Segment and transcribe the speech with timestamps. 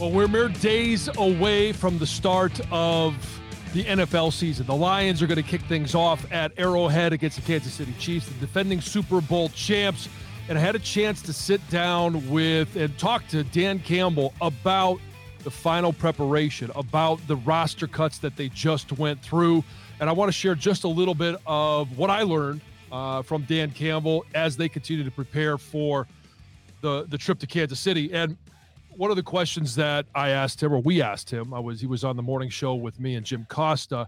[0.00, 3.14] Well, we're mere days away from the start of
[3.74, 4.64] the NFL season.
[4.64, 8.26] The Lions are going to kick things off at Arrowhead against the Kansas City Chiefs,
[8.26, 10.08] the defending Super Bowl champs.
[10.48, 15.00] And I had a chance to sit down with and talk to Dan Campbell about
[15.44, 19.62] the final preparation, about the roster cuts that they just went through.
[20.00, 23.42] And I want to share just a little bit of what I learned uh, from
[23.42, 26.06] Dan Campbell as they continue to prepare for
[26.80, 28.10] the, the trip to Kansas City.
[28.14, 28.38] And
[29.00, 31.86] one of the questions that I asked him, or we asked him, I was he
[31.86, 34.06] was on the morning show with me and Jim Costa,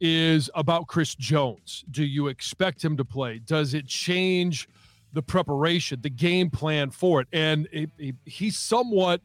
[0.00, 1.84] is about Chris Jones.
[1.90, 3.40] Do you expect him to play?
[3.40, 4.68] Does it change
[5.12, 7.26] the preparation, the game plan for it?
[7.32, 9.22] And it, it, he somewhat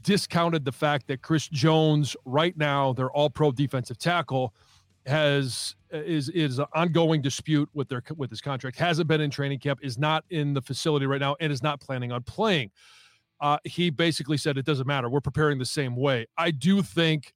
[0.00, 4.54] discounted the fact that Chris Jones, right now, their All-Pro defensive tackle,
[5.04, 8.78] has is is an ongoing dispute with their with his contract.
[8.78, 11.80] Hasn't been in training camp, is not in the facility right now, and is not
[11.80, 12.70] planning on playing
[13.44, 15.06] uh, he basically said it doesn't matter.
[15.10, 16.24] We're preparing the same way.
[16.38, 17.34] I do think,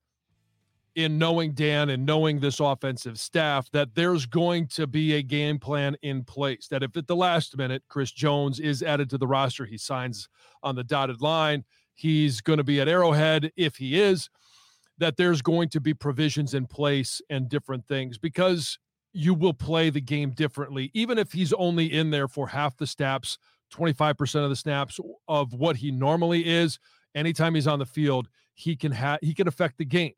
[0.94, 5.58] in knowing Dan and knowing this offensive staff, that there's going to be a game
[5.58, 6.66] plan in place.
[6.68, 10.30] That if at the last minute Chris Jones is added to the roster, he signs
[10.62, 11.62] on the dotted line.
[11.94, 14.30] He's going to be at Arrowhead if he is.
[14.96, 18.78] That there's going to be provisions in place and different things because
[19.12, 22.86] you will play the game differently, even if he's only in there for half the
[22.86, 23.36] snaps
[23.72, 26.78] 25% of the snaps of what he normally is.
[27.14, 30.12] Anytime he's on the field, he can have he can affect the game.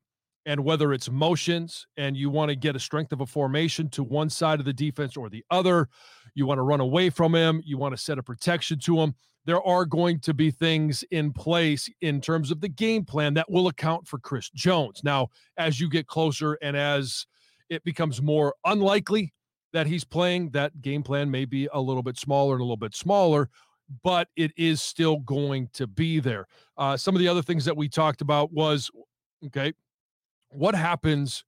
[0.47, 4.03] And whether it's motions and you want to get a strength of a formation to
[4.03, 5.89] one side of the defense or the other,
[6.35, 9.15] you want to run away from him, you want to set a protection to him.
[9.45, 13.51] There are going to be things in place in terms of the game plan that
[13.51, 15.03] will account for Chris Jones.
[15.05, 17.27] Now, as you get closer and as
[17.69, 19.33] it becomes more unlikely
[19.73, 22.77] that he's playing, that game plan may be a little bit smaller and a little
[22.77, 23.49] bit smaller,
[24.03, 26.47] but it is still going to be there.
[26.77, 28.91] Uh, some of the other things that we talked about was
[29.47, 29.73] okay,
[30.49, 31.45] what happens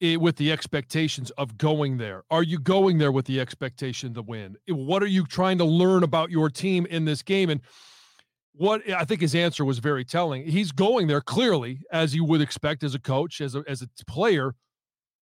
[0.00, 2.24] with the expectations of going there?
[2.30, 4.56] Are you going there with the expectation to win?
[4.68, 7.48] What are you trying to learn about your team in this game?
[7.48, 7.60] And
[8.52, 10.44] what I think his answer was very telling.
[10.44, 13.88] He's going there clearly, as you would expect as a coach, as a, as a
[14.06, 14.54] player,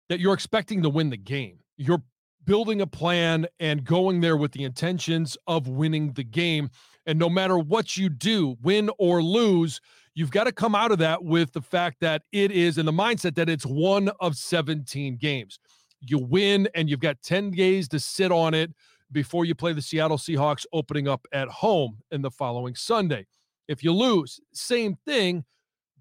[0.08, 2.04] that you're expecting to win the game you're
[2.46, 6.70] building a plan and going there with the intentions of winning the game.
[7.06, 9.80] And no matter what you do, win or lose,
[10.14, 12.92] you've got to come out of that with the fact that it is in the
[12.92, 15.58] mindset that it's one of 17 games.
[16.02, 18.72] You win and you've got 10 days to sit on it
[19.12, 23.26] before you play the Seattle Seahawks opening up at home in the following Sunday.
[23.68, 25.46] If you lose, same thing.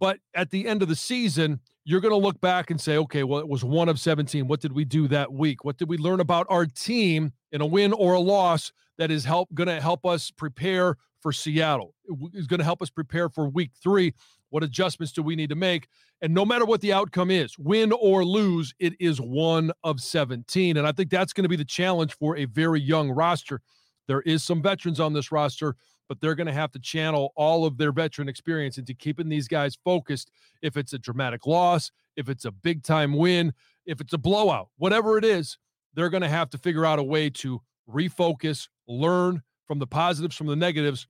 [0.00, 3.24] But at the end of the season, you're going to look back and say, okay,
[3.24, 4.46] well, it was one of 17.
[4.46, 5.64] What did we do that week?
[5.64, 9.24] What did we learn about our team in a win or a loss that is
[9.24, 11.94] help going to help us prepare for Seattle?
[12.34, 14.12] Is going to help us prepare for week three.
[14.50, 15.88] What adjustments do we need to make?
[16.20, 20.76] And no matter what the outcome is, win or lose, it is one of 17.
[20.76, 23.62] And I think that's going to be the challenge for a very young roster.
[24.08, 25.74] There is some veterans on this roster
[26.08, 29.46] but they're going to have to channel all of their veteran experience into keeping these
[29.46, 30.30] guys focused.
[30.62, 33.52] If it's a dramatic loss, if it's a big time win,
[33.86, 35.58] if it's a blowout, whatever it is,
[35.94, 40.36] they're going to have to figure out a way to refocus, learn from the positives,
[40.36, 41.06] from the negatives,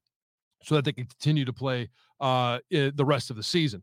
[0.62, 1.89] so that they can continue to play
[2.21, 3.83] uh, the rest of the season.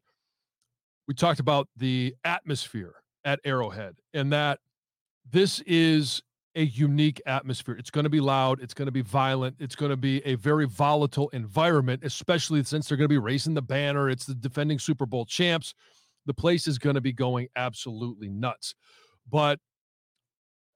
[1.07, 4.59] We talked about the atmosphere at Arrowhead and that
[5.29, 6.21] this is
[6.55, 7.75] a unique atmosphere.
[7.75, 8.61] It's going to be loud.
[8.61, 9.57] It's going to be violent.
[9.59, 13.53] It's going to be a very volatile environment, especially since they're going to be racing
[13.53, 14.09] the banner.
[14.09, 15.73] It's the defending Super Bowl champs.
[16.25, 18.73] The place is going to be going absolutely nuts.
[19.29, 19.59] But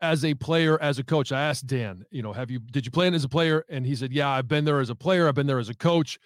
[0.01, 2.91] as a player, as a coach, I asked Dan, you know, have you, did you
[2.91, 3.65] play in as a player?
[3.69, 5.27] And he said, yeah, I've been there as a player.
[5.27, 6.19] I've been there as a coach.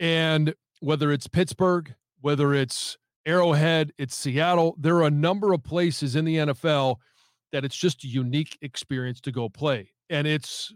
[0.00, 2.96] And whether it's Pittsburgh, whether it's
[3.26, 6.96] Arrowhead, it's Seattle, there are a number of places in the NFL
[7.52, 9.90] that it's just a unique experience to go play.
[10.10, 10.72] And it's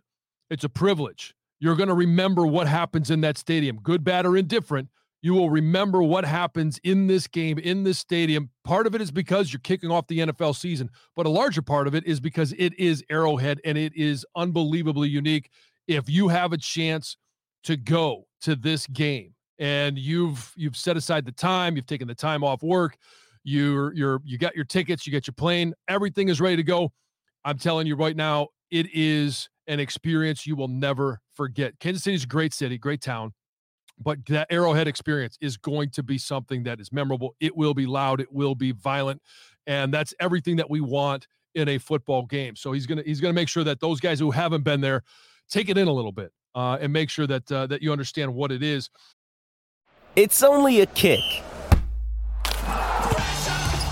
[0.51, 1.35] it's a privilege.
[1.61, 4.89] You're going to remember what happens in that stadium, good, bad, or indifferent.
[5.23, 8.51] You will remember what happens in this game, in this stadium.
[8.65, 11.87] Part of it is because you're kicking off the NFL season, but a larger part
[11.87, 15.51] of it is because it is Arrowhead and it is unbelievably unique.
[15.87, 17.17] If you have a chance
[17.65, 22.15] to go to this game and you've you've set aside the time, you've taken the
[22.17, 22.97] time off work,
[23.45, 26.93] you're you're you got your tickets, you get your plane, everything is ready to go.
[27.45, 31.79] I'm telling you right now, it is an experience you will never forget.
[31.81, 33.33] Kansas City is a great city, great town,
[33.99, 37.35] but that Arrowhead experience is going to be something that is memorable.
[37.41, 39.21] It will be loud, it will be violent,
[39.67, 42.57] and that's everything that we want in a football game.
[42.57, 45.03] So he's gonna he's gonna make sure that those guys who haven't been there
[45.51, 48.35] take it in a little bit uh, and make sure that uh, that you understand
[48.35, 48.91] what it is.
[50.15, 51.21] It's only a kick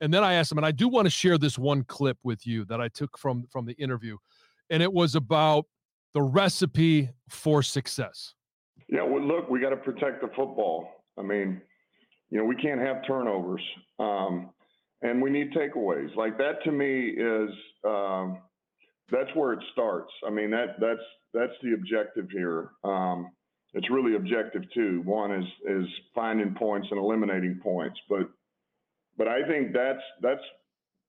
[0.00, 2.46] And then I asked him, and I do want to share this one clip with
[2.46, 4.16] you that I took from from the interview,
[4.70, 5.66] and it was about
[6.14, 8.34] the recipe for success.
[8.88, 10.88] Yeah, well, look, we got to protect the football.
[11.18, 11.60] I mean,
[12.30, 13.62] you know, we can't have turnovers,
[13.98, 14.50] um,
[15.02, 16.14] and we need takeaways.
[16.14, 17.50] Like that to me is
[17.84, 18.38] um,
[19.10, 20.10] that's where it starts.
[20.26, 21.00] I mean, that that's
[21.32, 22.70] that's the objective here.
[22.84, 23.30] Um,
[23.74, 25.02] it's really objective too.
[25.04, 28.28] One is is finding points and eliminating points, but
[29.16, 30.42] but I think that's that's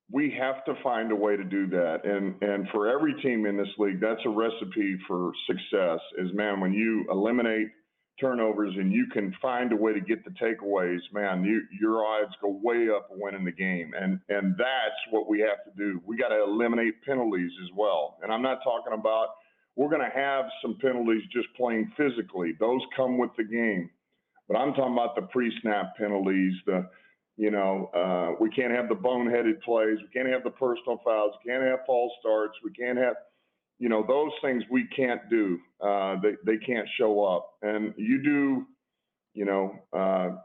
[0.09, 2.05] we have to find a way to do that.
[2.05, 5.99] And and for every team in this league, that's a recipe for success.
[6.17, 7.69] Is man, when you eliminate
[8.19, 12.33] turnovers and you can find a way to get the takeaways, man, you, your odds
[12.41, 13.93] go way up winning the game.
[13.99, 16.01] And and that's what we have to do.
[16.05, 18.17] We got to eliminate penalties as well.
[18.23, 19.27] And I'm not talking about
[19.75, 22.53] we're going to have some penalties just playing physically.
[22.59, 23.91] Those come with the game.
[24.47, 26.89] But I'm talking about the pre-snap penalties, the
[27.38, 29.98] you know, uh, we can't have the boneheaded plays.
[30.01, 31.34] We can't have the personal fouls.
[31.46, 32.56] We can't have false starts.
[32.63, 33.15] We can't have,
[33.77, 35.60] you know, those things we can't do.
[35.79, 37.48] Uh, they, they can't show up.
[37.62, 38.65] And you do,
[39.36, 40.38] you know, uh,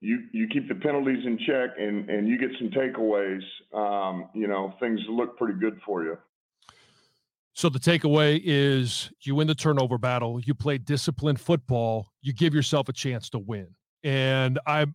[0.00, 3.40] you you keep the penalties in check and and you get some takeaways,
[3.72, 6.18] um, you know, things look pretty good for you.
[7.54, 12.52] So the takeaway is you win the turnover battle, you play disciplined football, you give
[12.52, 13.68] yourself a chance to win.
[14.02, 14.94] And I'm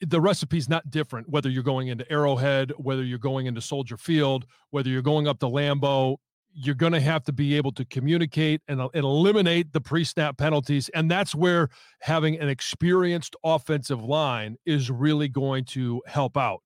[0.00, 4.46] the recipe's not different whether you're going into Arrowhead, whether you're going into Soldier Field,
[4.70, 6.16] whether you're going up to Lambeau,
[6.52, 10.38] you're going to have to be able to communicate and, uh, and eliminate the pre-snap
[10.38, 11.68] penalties and that's where
[12.00, 16.62] having an experienced offensive line is really going to help out.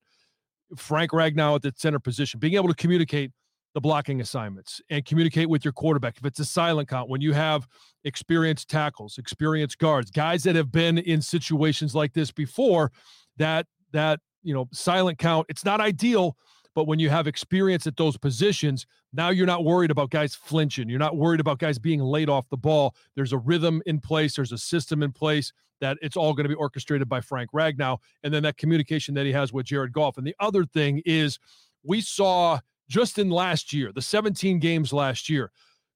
[0.77, 3.31] Frank Ragnow at the center position, being able to communicate
[3.73, 6.17] the blocking assignments and communicate with your quarterback.
[6.17, 7.67] If it's a silent count, when you have
[8.03, 12.91] experienced tackles, experienced guards, guys that have been in situations like this before,
[13.37, 16.35] that that you know silent count, it's not ideal,
[16.75, 20.89] but when you have experience at those positions, now you're not worried about guys flinching.
[20.89, 22.95] You're not worried about guys being laid off the ball.
[23.15, 24.35] There's a rhythm in place.
[24.35, 25.51] There's a system in place
[25.81, 29.25] that it's all going to be orchestrated by Frank Ragnow, and then that communication that
[29.25, 30.17] he has with Jared Goff.
[30.17, 31.39] And the other thing is,
[31.83, 32.59] we saw
[32.91, 35.49] just in last year, the 17 games last year,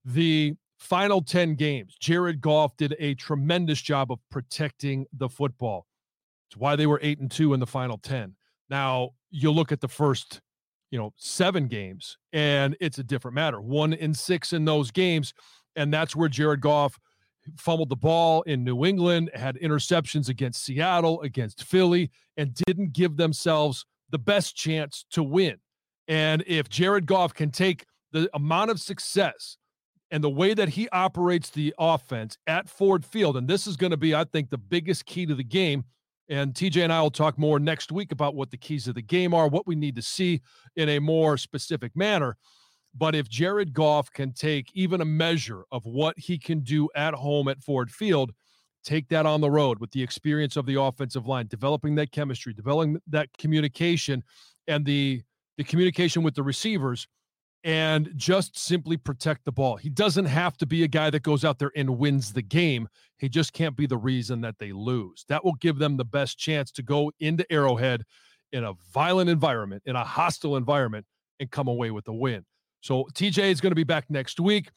[0.06, 5.88] the final 10 games, Jared Goff did a tremendous job of protecting the football.
[6.50, 8.34] It's why they were 8 and 2 in the final 10.
[8.70, 10.40] Now, you look at the first,
[10.90, 13.60] you know, 7 games and it's a different matter.
[13.60, 15.34] 1 in 6 in those games
[15.76, 16.98] and that's where Jared Goff
[17.58, 23.18] fumbled the ball in New England, had interceptions against Seattle, against Philly and didn't give
[23.18, 25.58] themselves the best chance to win.
[26.08, 29.58] And if Jared Goff can take the amount of success
[30.12, 33.92] and the way that he operates the offense at Ford Field, and this is going
[33.92, 35.84] to be, I think, the biggest key to the game.
[36.30, 39.02] And TJ and I will talk more next week about what the keys of the
[39.02, 40.42] game are, what we need to see
[40.76, 42.38] in a more specific manner.
[42.98, 47.14] But if Jared Goff can take even a measure of what he can do at
[47.14, 48.32] home at Ford Field,
[48.86, 52.54] take that on the road with the experience of the offensive line, developing that chemistry,
[52.54, 54.24] developing that communication,
[54.68, 55.22] and the
[55.58, 57.08] the communication with the receivers,
[57.64, 59.76] and just simply protect the ball.
[59.76, 62.88] He doesn't have to be a guy that goes out there and wins the game.
[63.18, 65.26] He just can't be the reason that they lose.
[65.30, 68.04] That will give them the best chance to go into Arrowhead
[68.52, 71.06] in a violent environment, in a hostile environment,
[71.40, 72.46] and come away with a win.
[72.82, 74.70] So TJ is going to be back next week.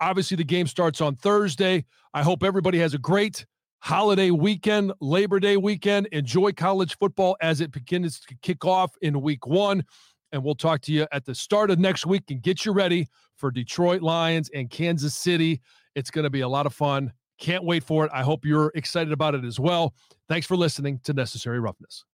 [0.00, 1.84] Obviously, the game starts on Thursday.
[2.14, 3.44] I hope everybody has a great
[3.80, 6.06] holiday weekend, Labor Day weekend.
[6.12, 9.84] Enjoy college football as it begins to kick off in week one.
[10.32, 13.06] And we'll talk to you at the start of next week and get you ready
[13.36, 15.60] for Detroit Lions and Kansas City.
[15.94, 17.12] It's going to be a lot of fun.
[17.38, 18.10] Can't wait for it.
[18.12, 19.94] I hope you're excited about it as well.
[20.28, 22.04] Thanks for listening to Necessary Roughness.